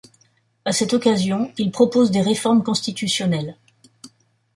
À 0.65 0.71
cette 0.71 0.93
occasion, 0.93 1.51
il 1.59 1.69
propose 1.69 2.09
des 2.09 2.21
réformes 2.23 2.63
constitutionnelles. 2.63 3.55